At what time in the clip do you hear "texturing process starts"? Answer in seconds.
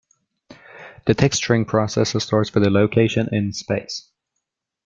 1.13-2.51